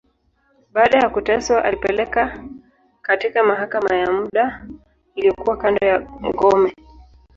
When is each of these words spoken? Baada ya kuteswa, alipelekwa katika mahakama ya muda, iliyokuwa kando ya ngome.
Baada 0.73 0.99
ya 0.99 1.09
kuteswa, 1.09 1.63
alipelekwa 1.63 2.43
katika 3.01 3.43
mahakama 3.43 3.95
ya 3.95 4.11
muda, 4.11 4.67
iliyokuwa 5.15 5.57
kando 5.57 5.87
ya 5.87 6.01
ngome. 6.01 6.73